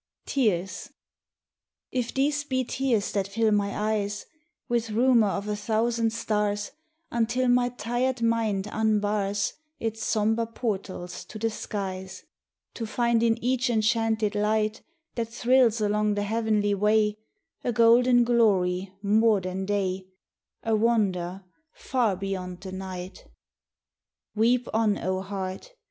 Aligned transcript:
48 0.25 0.33
TEARS 0.49 0.89
IF 1.91 2.11
these 2.15 2.43
be 2.43 2.63
tears 2.63 3.11
that 3.11 3.27
fill 3.27 3.51
my 3.51 3.69
eyes 3.93 4.25
With 4.67 4.89
rumour 4.89 5.27
of 5.27 5.47
a 5.47 5.55
thousand 5.55 6.11
stars 6.11 6.71
Until 7.11 7.47
my 7.47 7.69
tired 7.69 8.19
mind 8.23 8.65
unbars 8.65 9.53
Its 9.79 10.03
sombre 10.03 10.47
portals 10.47 11.23
to 11.25 11.37
the 11.37 11.51
skies, 11.51 12.23
To 12.73 12.87
find 12.87 13.21
in 13.21 13.37
each 13.43 13.69
enchanted 13.69 14.33
light 14.33 14.81
That 15.13 15.27
thrills 15.29 15.79
along 15.79 16.15
the 16.15 16.23
heavenly 16.23 16.73
way 16.73 17.19
A 17.63 17.71
golden 17.71 18.23
glory 18.23 18.91
more 19.03 19.39
than 19.39 19.67
day, 19.67 20.07
A 20.63 20.75
wonder 20.75 21.43
far 21.73 22.15
beyond 22.15 22.61
the 22.61 22.71
night 22.71 23.27
Weep 24.33 24.67
on, 24.73 24.97
oh 24.97 25.21
heart 25.21 25.73